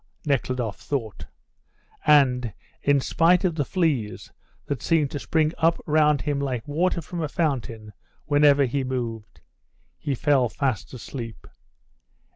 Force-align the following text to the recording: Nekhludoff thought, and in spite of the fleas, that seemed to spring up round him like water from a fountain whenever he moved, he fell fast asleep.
Nekhludoff 0.25 0.79
thought, 0.79 1.27
and 2.07 2.53
in 2.81 2.99
spite 2.99 3.45
of 3.45 3.53
the 3.53 3.63
fleas, 3.63 4.31
that 4.65 4.81
seemed 4.81 5.11
to 5.11 5.19
spring 5.19 5.53
up 5.59 5.79
round 5.85 6.21
him 6.21 6.39
like 6.39 6.67
water 6.67 7.03
from 7.03 7.21
a 7.21 7.27
fountain 7.29 7.93
whenever 8.25 8.65
he 8.65 8.83
moved, 8.83 9.41
he 9.99 10.15
fell 10.15 10.49
fast 10.49 10.91
asleep. 10.95 11.45